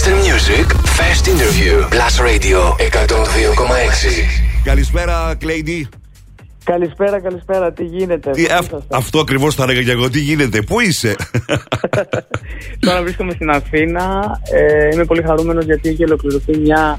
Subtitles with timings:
[0.00, 0.12] Mr.
[0.28, 0.66] Music
[0.98, 5.88] First Interview Plus Radio 102,6 Καλησπέρα, Κλέιντι.
[6.64, 7.72] Καλησπέρα, καλησπέρα.
[7.72, 10.10] Τι γίνεται, Τι, πώς αυ- είσαστε; αυτό ακριβώς θα έλεγα και εγώ.
[10.10, 11.16] Τι γίνεται, πού είσαι;
[12.86, 14.20] Τώρα βρίσκομαι στην Αθήνα.
[14.52, 16.98] Ε, είμαι πολύ χαρούμενος γιατί έχει ολοκληρωθεί μια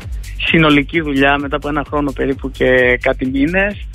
[0.50, 3.88] συνολική δουλειά μετά από ένα χρόνο περίπου και κάτι μήνες.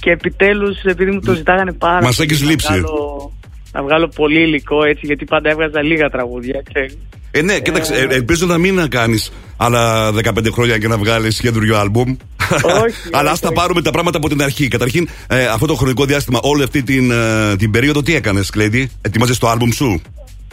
[0.00, 2.66] Και επιτέλους, επειδή μου το ζητάγανε πάρα Μας πολύ, έχεις να λείψει.
[2.72, 3.32] βγάλω-
[3.72, 6.62] Να βγάλω πολύ υλικό έτσι, γιατί πάντα έβγαζα λίγα τραγούδια.
[6.72, 6.90] Και...
[7.30, 11.76] ε, ναι, κοίταξε, ε, ελπίζω να μην κάνεις άλλα 15 χρόνια και να βγάλεις καινούριο
[11.78, 12.16] άλμπουμ.
[12.64, 13.56] Όχι, Αλλά ας όχι, τα όχι.
[13.56, 14.68] πάρουμε τα πράγματα από την αρχή.
[14.68, 18.90] Καταρχήν, ε, αυτό το χρονικό διάστημα, όλη αυτή την, ε, την περίοδο, τι έκανες, Κλέιντι.
[19.02, 20.02] Ετοιμάζε το άλμπουμ σου;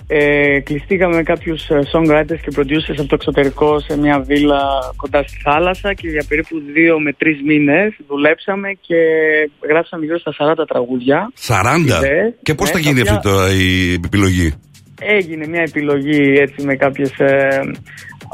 [0.07, 4.61] Ε, κλειστήκαμε με κάποιους ε, songwriters και producers από το εξωτερικό σε μια βίλα
[4.95, 8.95] κοντά στη θάλασσα και για περίπου δύο με τρεις μήνες δουλέψαμε και
[9.69, 11.31] γράψαμε γύρω στα 40 τραγούδια.
[11.47, 11.79] 40.
[11.79, 12.33] Ιδέες.
[12.43, 14.53] Και πώς Ναι, θα γίνει τα αυτή οποία- το, η επιλογή;
[14.99, 17.59] Έγινε μια επιλογή έτσι με κάποιες, ε,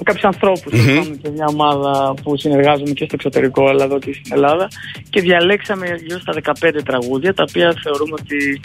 [0.04, 1.00] κάποιους ανθρώπους Μμμ.
[1.00, 4.68] mm και μια ομάδα που συνεργάζομαι και στο εξωτερικό αλλά εδώ και στην Ελλάδα
[5.10, 8.62] και διαλέξαμε γύρω στα 15 τραγούδια τα οποία θεωρούμε ότι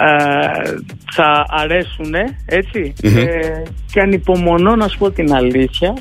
[0.00, 0.74] ε,
[1.14, 2.14] θα αρέσουν
[2.46, 3.16] έτσι Μμμ.
[3.16, 5.94] ε, και ανυπομονώ να σου πω την αλήθεια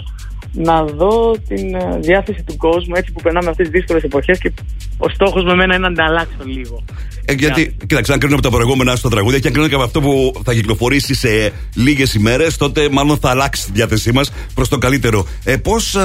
[0.58, 4.52] να δω την ε, διάθεση του κόσμου έτσι που περνάμε αυτές τις δύσκολες εποχές και
[4.98, 6.84] ο στόχος με μένα είναι να την αλλάξω λίγο.
[7.26, 9.84] Ε, γιατί, κοίταξε, αν κρίνω από τα προηγούμενα στο τραγούδια και αν κρίνω και από
[9.84, 14.70] αυτό που θα κυκλοφορήσει σε λίγες ημέρες, τότε μάλλον θα αλλάξει τη διάθεσή μας προς
[14.70, 15.28] το καλύτερο.
[15.44, 15.98] Ε, Πώς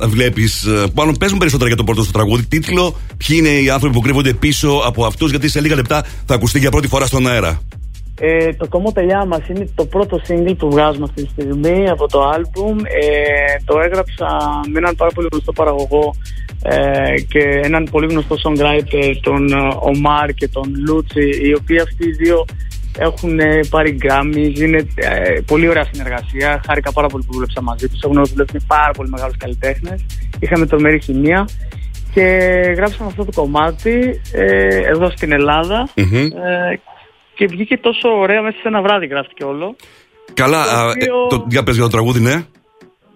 [0.00, 3.94] βλέπεις, μάλλον πε μου περισσότερα για το πρώτο στο τραγούδι, τίτλο, ποιοι είναι οι άνθρωποι
[3.94, 7.26] που κρύβονται πίσω από αυτούς, γιατί σε λίγα λεπτά θα ακουστεί για πρώτη φορά στον
[7.26, 7.60] αέρα.
[8.20, 12.08] Ε, το κόμμα τελειά μας είναι το πρώτο single που βγάζουμε αυτή τη στιγμή από
[12.08, 12.78] το άλμπουμ.
[12.78, 14.26] Ε, το έγραψα
[14.70, 16.14] με έναν πάρα πολύ γνωστό παραγωγό
[16.62, 22.08] ε, και έναν πολύ γνωστό songwriter, τον ε, Ομάρ και τον Λούτσι, οι οποίοι αυτοί
[22.08, 22.44] οι δύο
[22.98, 26.60] έχουν ε, πάρει Grammys, είναι ε, πολύ ωραία συνεργασία.
[26.66, 28.00] Χάρηκα πάρα πολύ που δούλεψα μαζί τους.
[28.02, 30.04] Έχουν δουλέψει με πάρα πολύ μεγάλους καλλιτέχνες.
[30.38, 31.48] Είχαμε τρομερή χημεία
[32.14, 32.22] και
[32.76, 36.28] γράψαμε αυτό το κομμάτι ε, εδώ στην Ελλάδα Μμμ.
[37.36, 39.76] Ε, και βγήκε τόσο ωραία μέσα σε ένα βράδυ γράφτηκε όλο
[40.34, 42.46] Καλά, Το α, ε, οποίο- το, για πες για το τραγούδι, ναι.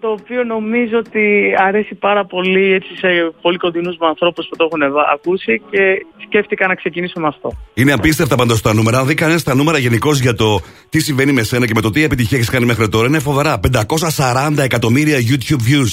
[0.01, 1.23] Το οποίο νομίζω ότι
[1.67, 3.07] αρέσει πάρα πολύ έτσι, σε
[3.41, 7.49] πολύ κοντινούς μου ανθρώπους που το έχουν βα- ακούσει και σκέφτηκα να ξεκινήσω με αυτό.
[7.73, 8.97] Είναι απίστευτα πάντως τα νούμερα.
[8.99, 10.59] Αν δει κανένας τα νούμερα γενικώς για το
[10.89, 13.59] τι συμβαίνει με σένα και με το τι επιτυχία έχεις κάνει μέχρι τώρα, είναι φοβερά.
[13.59, 15.91] 540 εκατομμύρια YouTube views,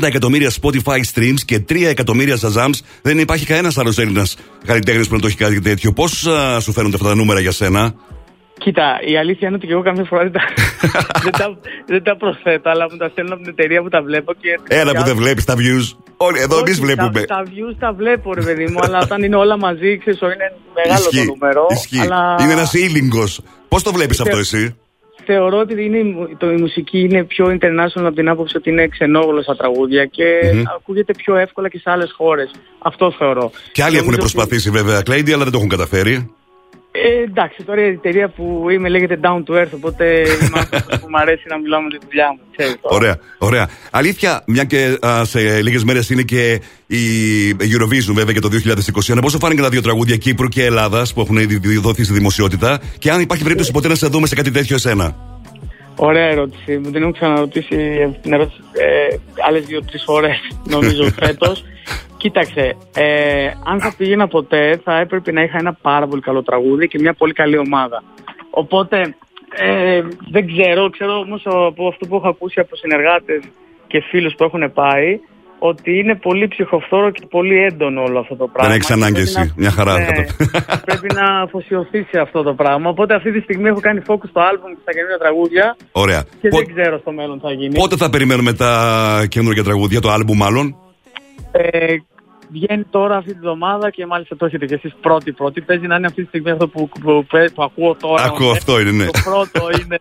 [0.00, 2.78] 40 εκατομμύρια Spotify streams και 3 εκατομμύρια Shazams.
[3.02, 5.92] Δεν υπάρχει κανένας άλλος Έλληνας καλλιτέχνης που να το έχει κάτι τέτοιο.
[5.92, 6.10] Πώς
[6.60, 7.94] σου φαίνονται αυτά τα νούμερα για σένα,
[8.58, 10.40] Κοίτα, η αλήθεια είναι ότι και εγώ καμιά φορά δεν τα,
[11.22, 14.32] δεν τα, δεν τα προσθέτω, αλλά μου τα στέλνω από την εταιρεία που τα βλέπω
[14.40, 14.58] και...
[14.68, 15.86] Ένα που δεν βλέπεις τα views.
[16.16, 17.20] Όλοι εδώ εμείς Όχι, βλέπουμε.
[17.20, 20.52] Τα, τα views τα βλέπω, ρε παιδί μου, αλλά όταν είναι όλα μαζί, ξέρεις, είναι
[20.74, 21.26] μεγάλο Ισχύει.
[21.26, 21.66] το νούμερο.
[21.70, 22.00] Ισχύει.
[22.00, 23.40] Αλλά Είναι ένας ήλιγκος.
[23.68, 24.76] Πώς το βλέπεις αυτό εσύ;
[25.24, 28.70] θεωρώ ότι είναι, η μου- το, η μουσική είναι πιο international από την άποψη ότι
[28.70, 30.24] είναι ξενόγλωσσα τραγούδια και
[30.54, 30.62] Μμμ.
[30.76, 32.50] ακούγεται πιο εύκολα και σε άλλες χώρες.
[32.78, 33.50] Αυτό θεωρώ.
[33.72, 36.30] Και άλλοι έχουν Νομίζω ότι- προσπαθήσει βέβαια, Κλέιντι, αλλά δεν το έχουν καταφέρει.
[37.04, 41.06] Ε, εντάξει, τώρα η εταιρεία που είμαι λέγεται Down to Earth, οπότε είμαι άνθρωπος που
[41.08, 42.40] μου αρέσει να μιλάω με τη δουλειά μου.
[42.56, 42.96] ξέρεις τώρα.
[42.96, 43.68] Ωραία, ωραία.
[43.90, 47.02] Αλήθεια, μια και α, σε λίγες μέρες είναι και η
[47.50, 48.48] Eurovision, βέβαια, και το
[49.14, 49.18] 2021.
[49.20, 53.10] Πόσο φάνηκαν τα δύο τραγούδια Κύπρου και Ελλάδας που έχουν ήδη δοθεί στη δημοσιότητα και
[53.10, 55.16] αν υπάρχει περίπτωση ποτέ να σε δούμε σε κάτι τέτοιο εσένα.
[55.96, 56.78] Ωραία ερώτηση.
[56.78, 57.76] Μου την έχω ξαναρωτήσει
[58.08, 59.16] αυτή την ερώτηση ε,
[59.48, 61.64] άλλες δύο-τρεις φορές, νομίζω, φέτος.
[62.22, 66.88] Κοίταξε, ε, αν θα πήγαινα ποτέ, θα έπρεπε να είχα ένα πάρα πολύ καλό τραγούδι
[66.88, 68.02] και μια πολύ καλή ομάδα.
[68.50, 68.96] Οπότε,
[69.56, 73.40] ε, δεν ξέρω, ξέρω όμως από αυτό που έχω ακούσει από συνεργάτες
[73.86, 75.18] και φίλους που έχουν πάει,
[75.60, 78.74] ότι είναι πολύ ψυχοφθόρο και πολύ έντονο όλο αυτό το πράγμα.
[78.74, 79.38] έχεις Και ανάγκη πρέπει εσύ.
[79.40, 82.90] να- Μια χαρά Ναι, θα το- πρέπει να αφοσιωθείς σε αυτό το πράγμα.
[82.90, 86.22] Οπότε αυτή τη στιγμή έχω κάνει focus στο άλμπουμ και στα καινούργια τραγούδια Ωραία.
[86.40, 87.74] και Πο- δεν ξέρω στο μέλλον τι θα γίνει.
[87.74, 88.72] Πότε θα περιμένουμε τα
[89.28, 90.76] καινούργια τραγούδια, το άλμπου μάλλον;
[91.52, 91.96] Ε,
[92.50, 95.60] βγαίνει τώρα αυτή τη βδομάδα και μάλιστα το έχετε και εσείς πρώτη πρώτη.
[95.60, 98.22] Παίζει να είναι αυτή τη στιγμή αυτό που, που, που, που ακούω τώρα.
[98.22, 99.04] Ακούω, αυτό είναι, ναι.
[99.04, 99.98] Το πρώτο είναι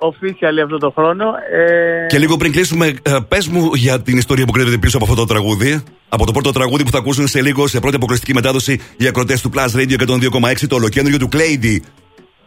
[0.00, 1.24] official αυτό το χρόνο.
[1.52, 2.94] Ε, Και λίγο πριν κλείσουμε,
[3.28, 5.82] πες μου για την ιστορία που κρύβεται πίσω από αυτό το τραγούδι.
[6.08, 9.38] Από το πρώτο τραγούδι που θα ακούσουν σε λίγο σε πρώτη αποκλειστική μετάδοση οι ακροτέ
[9.42, 11.76] του Plus Radio 102,6, το ολοκέντρο του Clady.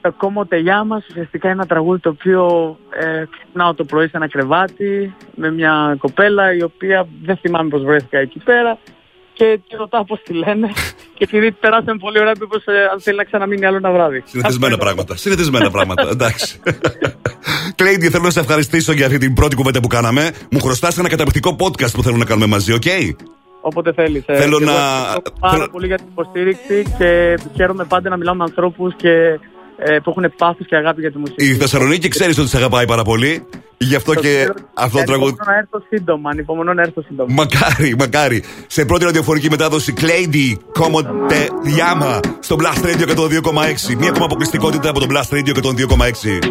[0.03, 2.45] Το κόμμα τελειά μας ουσιαστικά είναι ένα τραγούδι το οποίο
[2.89, 7.83] ε, ξυπνάω το πρωί σε ένα κρεβάτι με μια κοπέλα η οποία δεν θυμάμαι πώς
[7.83, 8.77] βρέθηκα εκεί πέρα
[9.33, 10.67] και τη ρωτάω πώς τη λένε
[11.17, 14.23] και επειδή περάσαμε πολύ ωραία μήπως ε, αν θέλει να ξαναμείνει άλλο ένα βράδυ.
[14.25, 15.15] Συνηθισμένα πράγματα.
[15.15, 16.07] Συνηθισμένα πράγματα.
[16.11, 16.59] Εντάξει.
[17.75, 20.31] Κλέιντι, θέλω να σε ευχαριστήσω για αυτή την πρώτη κουβέντα που κάναμε.
[20.51, 22.83] Μου χρωστάς ένα καταπληκτικό podcast που θέλω να κάνουμε μαζί, οκ;
[23.61, 24.23] Όποτε θέλεις.
[24.25, 24.35] ε.
[24.35, 28.17] Θέλω Και εγώ να- ευχαριστώ πάρα θέλω- πολύ για την υποστήριξη και χαίρομαι πάντα να
[28.17, 29.39] μιλάω με ανθρώπους και
[29.77, 31.45] ε, που έχουν πάθος και αγάπη για τη μουσική.
[31.45, 33.45] Η Θεσσαλονίκη ξέρεις ότι σε αγαπάει πάρα πολύ.
[33.77, 35.35] Γι' αυτό και αυτό το τραγούδι.
[35.39, 36.29] Ανυπομονώ να έρθω σύντομα.
[36.29, 37.33] Ανυπομονώ να έρθω σύντομα.
[37.33, 38.43] Μακάρι, μακάρι.
[38.67, 41.47] Σε πρώτη ραδιοφορική μετάδοση Clady Comote
[41.77, 43.95] Yama στο Blast Radio 102,6.
[43.97, 46.49] Μία ακόμα αποκλειστικότητα από το Blast Radio 102,6.